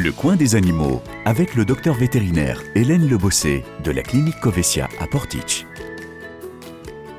[0.00, 5.08] Le coin des animaux avec le docteur vétérinaire Hélène Lebossé de la clinique Covesia à
[5.08, 5.66] Portich.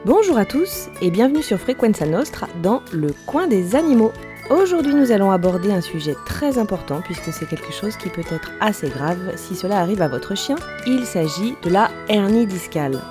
[0.05, 4.13] Bonjour à tous et bienvenue sur Frequenza Nostra dans Le coin des animaux.
[4.50, 8.53] Aujourd'hui nous allons aborder un sujet très important puisque c'est quelque chose qui peut être
[8.62, 10.55] assez grave si cela arrive à votre chien.
[10.87, 13.01] Il s'agit de la hernie discale.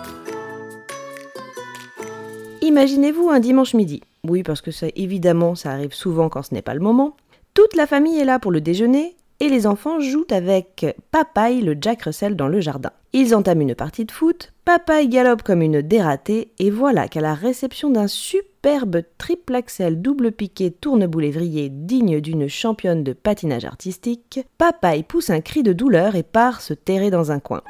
[2.63, 4.01] Imaginez-vous un dimanche midi.
[4.25, 7.19] Oui parce que ça évidemment ça arrive souvent quand ce n'est pas le moment.
[7.53, 11.77] Toute la famille est là pour le déjeuner et les enfants jouent avec Papaye le
[11.81, 12.91] Jack Russell dans le jardin.
[13.13, 17.35] Ils entament une partie de foot, Papaye galope comme une dératée, et voilà qu'à la
[17.35, 24.41] réception d'un superbe triple axel double piqué tourneboule évrier digne d'une championne de patinage artistique,
[24.59, 27.63] Papaye pousse un cri de douleur et part se terrer dans un coin.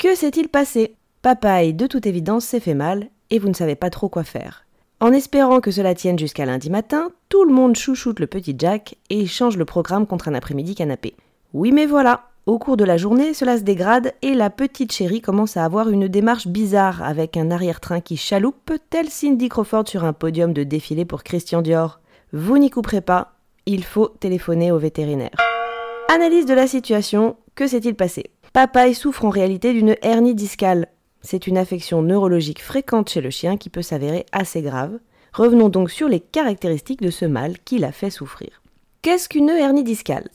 [0.00, 0.94] Que s'est-il passé?
[1.20, 4.64] Papaye, de toute évidence, s'est fait mal, et vous ne savez pas trop quoi faire.
[5.00, 8.96] En espérant que cela tienne jusqu'à lundi matin, tout le monde chouchoute le petit Jack
[9.10, 11.14] et change le programme contre un après-midi canapé.
[11.52, 15.20] Oui mais voilà, au cours de la journée, cela se dégrade et la petite chérie
[15.20, 20.02] commence à avoir une démarche bizarre avec un arrière-train qui chaloupe, tel Cindy Crawford sur
[20.02, 22.00] un podium de défilé pour Christian Dior.
[22.32, 23.34] Vous n'y couperez pas,
[23.66, 25.36] il faut téléphoner au vétérinaire.
[26.12, 28.32] Analyse de la situation, que s'est-il passé?
[28.52, 30.88] Papaye souffre en réalité d'une hernie discale,
[31.22, 34.98] c'est une affection neurologique fréquente chez le chien qui peut s'avérer assez grave.
[35.32, 38.62] Revenons donc sur les caractéristiques de ce mal qui l'a fait souffrir.
[39.02, 40.28] Qu'est-ce qu'une hernie discale?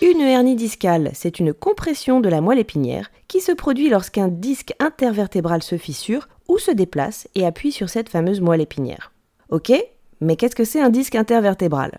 [0.00, 4.72] Une hernie discale, c'est une compression de la moelle épinière qui se produit lorsqu'un disque
[4.78, 9.12] intervertébral se fissure ou se déplace et appuie sur cette fameuse moelle épinière.
[9.50, 9.72] Ok,
[10.20, 11.98] mais qu'est-ce que c'est un disque intervertébral?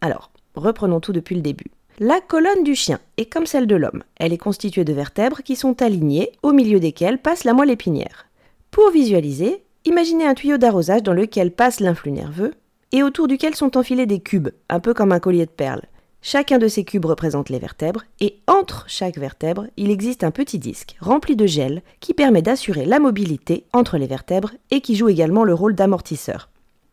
[0.00, 1.70] Alors, reprenons tout depuis le début.
[2.02, 4.02] La colonne du chien est comme celle de l'homme.
[4.16, 8.24] Elle est constituée de vertèbres qui sont alignées, au milieu desquelles passe la moelle épinière.
[8.70, 12.54] Pour visualiser, imaginez un tuyau d'arrosage dans lequel passe l'influx nerveux
[12.92, 15.84] et autour duquel sont enfilés des cubes, un peu comme un collier de perles.
[16.22, 20.58] Chacun de ces cubes représente les vertèbres, et entre chaque vertèbre, il existe un petit
[20.58, 25.10] disque rempli de gel qui permet d'assurer la mobilité entre les vertèbres et qui joue
[25.10, 26.49] également le rôle d'amortisseur.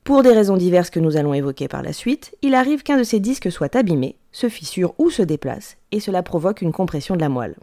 [0.08, 3.04] Pour des raisons diverses que nous allons évoquer par la suite, il arrive qu'un de
[3.04, 7.20] ces disques soit abîmé, se fissure ou se déplace, et cela provoque une compression de
[7.20, 7.58] la moelle.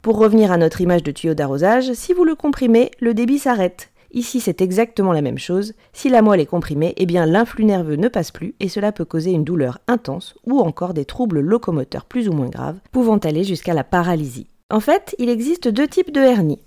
[0.00, 3.90] Pour revenir à notre image de tuyau d'arrosage, si vous le comprimez, le débit s'arrête.
[4.12, 5.74] Ici, c'est exactement la même chose.
[5.92, 9.04] Si la moelle est comprimée, eh bien l'influx nerveux ne passe plus et cela peut
[9.04, 13.44] causer une douleur intense ou encore des troubles locomoteurs plus ou moins graves, pouvant aller
[13.44, 14.46] jusqu'à la paralysie.
[14.70, 16.62] En fait, il existe deux types de hernie.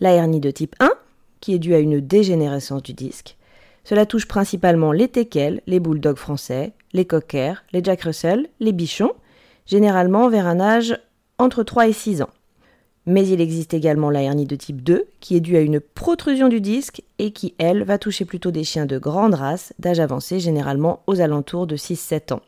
[0.00, 0.90] La hernie de type 1,
[1.42, 3.36] qui est due à une dégénérescence du disque,
[3.90, 9.14] cela touche principalement les teckels, les bulldogs français, les cockers, les jack russell, les bichons,
[9.66, 10.96] généralement vers un âge
[11.38, 12.30] entre 3 et 6 ans.
[13.04, 16.46] Mais il existe également la hernie de type 2, qui est due à une protrusion
[16.46, 20.38] du disque et qui, elle, va toucher plutôt des chiens de grande race, d'âge avancé,
[20.38, 22.42] généralement aux alentours de 6-7 ans.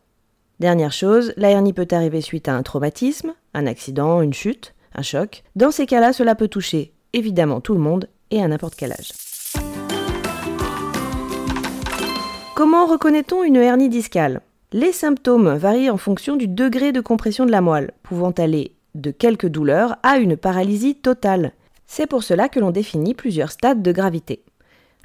[0.61, 5.03] Dernière chose, la hernie peut arriver suite à un traumatisme, un accident, une chute, un
[5.03, 5.43] choc.
[5.57, 9.11] Dans ces cas-là, cela peut toucher évidemment tout le monde et à n'importe quel âge.
[12.63, 14.41] Comment reconnaît-on une hernie discale?
[14.71, 19.11] Les symptômes varient en fonction du degré de compression de la moelle, pouvant aller de
[19.11, 21.55] quelques douleurs à une paralysie totale.
[21.89, 24.45] C'est pour cela que l'on définit plusieurs stades de gravité.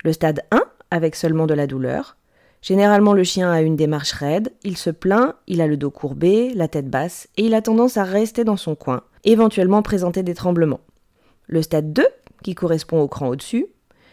[0.04, 2.16] Le stade 1, avec seulement de la douleur.
[2.62, 6.54] Généralement, le chien a une démarche raide, il se plaint, il a le dos courbé,
[6.54, 10.36] la tête basse, et il a tendance à rester dans son coin, éventuellement présenter des
[10.36, 10.82] tremblements.
[11.48, 12.06] Le stade 2,
[12.44, 13.66] qui correspond au cran au-dessus,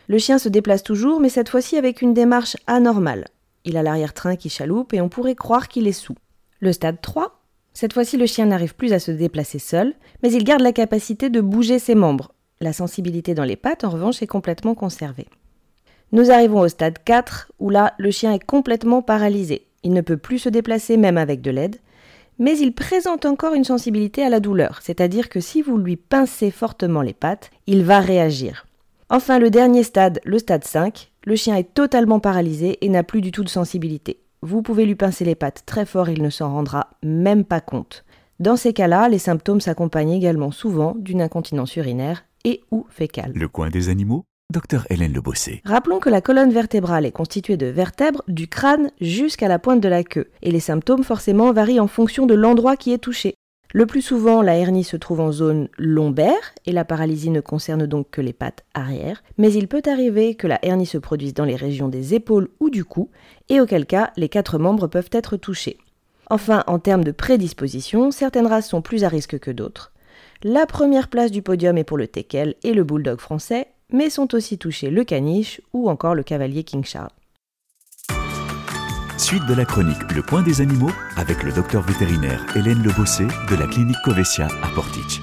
[0.08, 3.26] le chien se déplace toujours, mais cette fois-ci avec une démarche anormale.
[3.64, 6.16] Il a l'arrière-train qui chaloupe et on pourrait croire qu'il est sous.
[6.60, 7.40] Le stade 3.
[7.72, 11.30] Cette fois-ci, le chien n'arrive plus à se déplacer seul, mais il garde la capacité
[11.30, 12.32] de bouger ses membres.
[12.60, 15.26] La sensibilité dans les pattes, en revanche, est complètement conservée.
[16.12, 19.66] Nous arrivons au stade 4, où là, le chien est complètement paralysé.
[19.82, 21.76] Il ne peut plus se déplacer même avec de l'aide,
[22.38, 26.50] mais il présente encore une sensibilité à la douleur, c'est-à-dire que si vous lui pincez
[26.50, 28.66] fortement les pattes, il va réagir.
[29.10, 33.20] Enfin, le dernier stade, le stade 5, le chien est totalement paralysé et n'a plus
[33.20, 34.20] du tout de sensibilité.
[34.40, 38.04] Vous pouvez lui pincer les pattes très fort, il ne s'en rendra même pas compte.
[38.40, 43.32] Dans ces cas-là, les symptômes s'accompagnent également souvent d'une incontinence urinaire et ou fécale.
[43.34, 44.24] Le coin des animaux?
[44.52, 45.62] Docteur Hélène Lebossé.
[45.64, 49.88] Rappelons que la colonne vertébrale est constituée de vertèbres du crâne jusqu'à la pointe de
[49.88, 53.34] la queue, et les symptômes forcément varient en fonction de l'endroit qui est touché.
[53.76, 57.86] Le plus souvent, la hernie se trouve en zone lombaire et la paralysie ne concerne
[57.86, 61.44] donc que les pattes arrière, mais il peut arriver que la hernie se produise dans
[61.44, 63.10] les régions des épaules ou du cou,
[63.48, 65.76] et auquel cas les quatre membres peuvent être touchés.
[66.30, 69.90] Enfin, en termes de prédisposition, certaines races sont plus à risque que d'autres.
[70.44, 74.36] La première place du podium est pour le teckel et le bulldog français, mais sont
[74.36, 76.84] aussi touchés le caniche ou encore le cavalier King.
[79.24, 83.56] Suite de la chronique Le Coin des animaux avec le docteur vétérinaire Hélène Lebossé de
[83.56, 85.22] la clinique Covesia à Portich.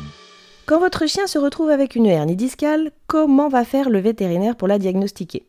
[0.65, 4.67] Quand votre chien se retrouve avec une hernie discale, comment va faire le vétérinaire pour
[4.67, 5.45] la diagnostiquer?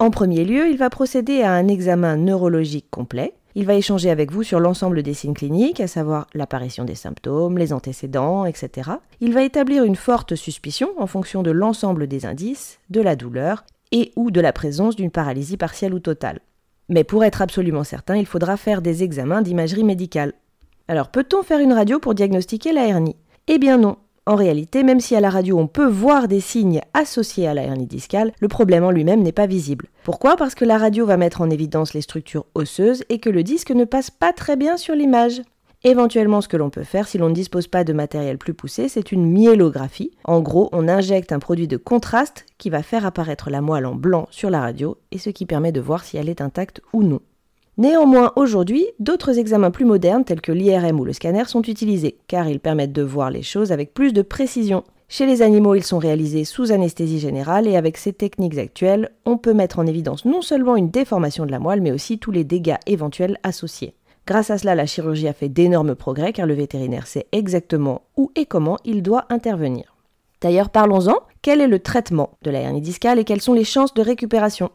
[0.00, 3.32] En premier lieu, il va procéder à un examen neurologique complet.
[3.54, 7.58] Il va échanger avec vous sur l'ensemble des signes cliniques, à savoir l'apparition des symptômes,
[7.58, 8.90] les antécédents, etc.
[9.20, 13.62] Il va établir une forte suspicion en fonction de l'ensemble des indices, de la douleur
[13.92, 16.40] et ou de la présence d'une paralysie partielle ou totale.
[16.88, 20.34] Mais pour être absolument certain, il faudra faire des examens d'imagerie médicale.
[20.88, 23.16] Alors peut-on faire une radio pour diagnostiquer la hernie?
[23.46, 23.96] Eh bien non,
[24.26, 27.62] en réalité, même si à la radio on peut voir des signes associés à la
[27.62, 29.88] hernie discale, le problème en lui-même n'est pas visible.
[30.02, 30.36] Pourquoi?
[30.36, 33.70] Parce que la radio va mettre en évidence les structures osseuses et que le disque
[33.70, 35.42] ne passe pas très bien sur l'image.
[35.86, 38.88] Éventuellement, ce que l'on peut faire si l'on ne dispose pas de matériel plus poussé,
[38.88, 40.12] c'est une myélographie.
[40.24, 43.94] En gros, on injecte un produit de contraste qui va faire apparaître la moelle en
[43.94, 47.02] blanc sur la radio et ce qui permet de voir si elle est intacte ou
[47.02, 47.20] non.
[47.76, 52.48] Néanmoins, aujourd'hui, d'autres examens plus modernes tels que l'IRM ou le scanner sont utilisés, car
[52.48, 54.84] ils permettent de voir les choses avec plus de précision.
[55.08, 59.36] Chez les animaux, ils sont réalisés sous anesthésie générale et avec ces techniques actuelles, on
[59.36, 62.44] peut mettre en évidence non seulement une déformation de la moelle, mais aussi tous les
[62.44, 63.92] dégâts éventuels associés.
[64.26, 68.32] Grâce à cela, la chirurgie a fait d'énormes progrès car le vétérinaire sait exactement où
[68.36, 69.96] et comment il doit intervenir.
[70.40, 71.16] D'ailleurs, parlons-en.
[71.42, 74.70] Quel est le traitement de la hernie discale et quelles sont les chances de récupération?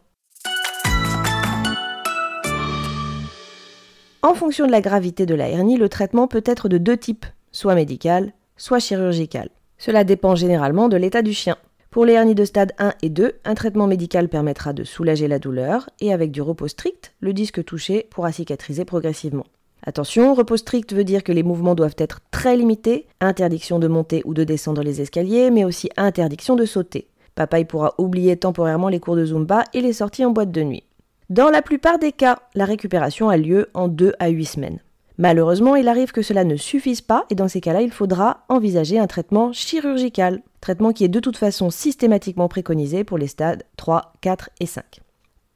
[4.22, 7.26] En fonction de la gravité de la hernie, le traitement peut être de deux types,
[7.52, 9.50] soit médical, soit chirurgical.
[9.80, 11.58] Cela dépend généralement de l'état du chien.
[11.92, 15.40] Pour les hernies de stade 1 et 2, un traitement médical permettra de soulager la
[15.40, 19.48] douleur et avec du repos strict, le disque touché pourra cicatriser progressivement.
[19.84, 24.22] Attention, repos strict veut dire que les mouvements doivent être très limités, interdiction de monter
[24.26, 27.08] ou de descendre les escaliers, mais aussi interdiction de sauter.
[27.34, 30.84] Papa pourra oublier temporairement les cours de Zumba et les sorties en boîte de nuit.
[31.32, 34.80] Dans la plupart des cas, la récupération a lieu en 2 à 8 semaines.
[35.18, 39.00] Malheureusement, il arrive que cela ne suffise pas et dans ces cas-là, il faudra envisager
[39.00, 44.14] un traitement chirurgical, traitement qui est de toute façon systématiquement préconisé pour les stades 3,
[44.22, 45.02] 4 et 5.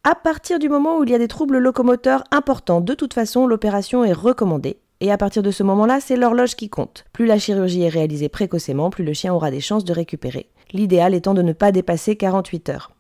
[0.04, 3.48] À partir du moment où il y a des troubles locomoteurs importants, de toute façon,
[3.48, 4.78] l'opération est recommandée.
[5.00, 7.06] Et à partir de ce moment-là, c'est l'horloge qui compte.
[7.14, 10.50] Plus la chirurgie est réalisée précocement, plus le chien aura des chances de récupérer.
[10.72, 12.92] L'idéal étant de ne pas dépasser 48 heures.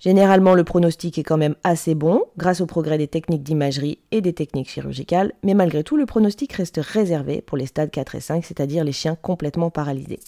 [0.00, 4.22] Généralement, le pronostic est quand même assez bon grâce au progrès des techniques d'imagerie et
[4.22, 8.20] des techniques chirurgicales, mais malgré tout, le pronostic reste réservé pour les stades 4 et
[8.20, 10.20] 5, c'est-à-dire les chiens complètement paralysés.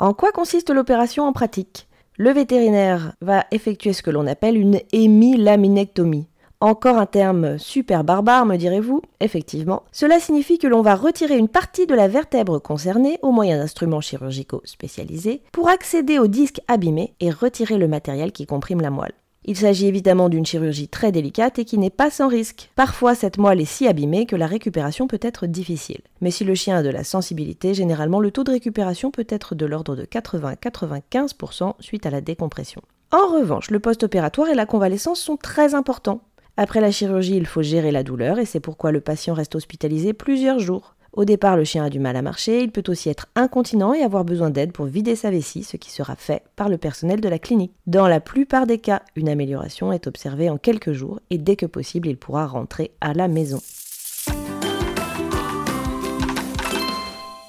[0.00, 1.88] En quoi consiste l'opération en pratique?
[2.16, 6.26] Le vétérinaire va effectuer ce que l'on appelle une hémilaminectomie.
[6.60, 9.84] Encore un terme super barbare, me direz-vous Effectivement.
[9.92, 14.00] Cela signifie que l'on va retirer une partie de la vertèbre concernée au moyen d'instruments
[14.00, 19.14] chirurgicaux spécialisés pour accéder au disque abîmé et retirer le matériel qui comprime la moelle.
[19.46, 22.70] Il s'agit évidemment d'une chirurgie très délicate et qui n'est pas sans risque.
[22.76, 26.02] Parfois, cette moelle est si abîmée que la récupération peut être difficile.
[26.20, 29.54] Mais si le chien a de la sensibilité, généralement le taux de récupération peut être
[29.54, 32.82] de l'ordre de 80-95% suite à la décompression.
[33.12, 36.20] En revanche, le post-opératoire et la convalescence sont très importants.
[36.56, 40.12] Après la chirurgie, il faut gérer la douleur et c'est pourquoi le patient reste hospitalisé
[40.12, 40.94] plusieurs jours.
[41.12, 44.02] Au départ, le chien a du mal à marcher, il peut aussi être incontinent et
[44.02, 47.28] avoir besoin d'aide pour vider sa vessie, ce qui sera fait par le personnel de
[47.28, 47.74] la clinique.
[47.88, 51.66] Dans la plupart des cas, une amélioration est observée en quelques jours et dès que
[51.66, 53.60] possible, il pourra rentrer à la maison.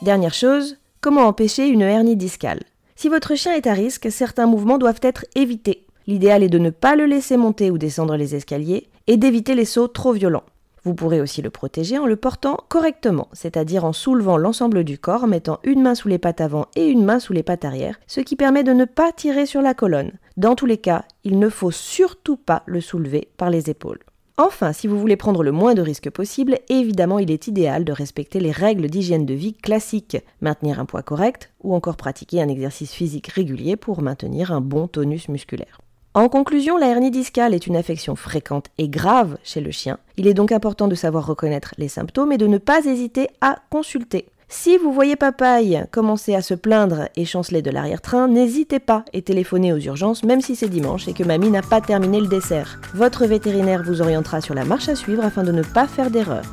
[0.02, 2.62] Dernière chose, comment empêcher une hernie discale?
[2.96, 5.86] Si votre chien est à risque, certains mouvements doivent être évités.
[6.08, 9.66] L'idéal est de ne pas le laisser monter ou descendre les escaliers et d'éviter les
[9.66, 10.44] sauts trop violents.
[10.84, 15.28] Vous pourrez aussi le protéger en le portant correctement, c'est-à-dire en soulevant l'ensemble du corps,
[15.28, 18.20] mettant une main sous les pattes avant et une main sous les pattes arrière, ce
[18.20, 20.14] qui permet de ne pas tirer sur la colonne.
[20.38, 24.00] Dans tous les cas, il ne faut surtout pas le soulever par les épaules.
[24.38, 27.92] Enfin, si vous voulez prendre le moins de risques possible, évidemment il est idéal de
[27.92, 32.48] respecter les règles d'hygiène de vie classiques, maintenir un poids correct ou encore pratiquer un
[32.48, 35.80] exercice physique régulier pour maintenir un bon tonus musculaire.
[36.14, 39.98] En conclusion, la hernie discale est une affection fréquente et grave chez le chien.
[40.18, 43.60] Il est donc important de savoir reconnaître les symptômes et de ne pas hésiter à
[43.70, 44.26] consulter.
[44.50, 49.22] Si vous voyez Papaye commencer à se plaindre et chanceler de l'arrière-train, n'hésitez pas et
[49.22, 52.82] téléphonez aux urgences même si c'est dimanche et que mamie n'a pas terminé le dessert.
[52.94, 56.44] Votre vétérinaire vous orientera sur la marche à suivre afin de ne pas faire d'erreur.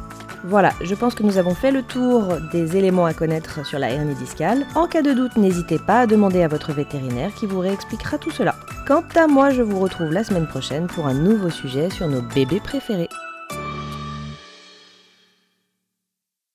[0.44, 3.90] Voilà, je pense que nous avons fait le tour des éléments à connaître sur la
[3.90, 4.64] hernie discale.
[4.76, 8.30] En cas de doute, n'hésitez pas à demander à votre vétérinaire qui vous réexpliquera tout
[8.30, 8.54] cela.
[8.88, 12.22] Quant à moi, je vous retrouve la semaine prochaine pour un nouveau sujet sur nos
[12.22, 13.10] bébés préférés.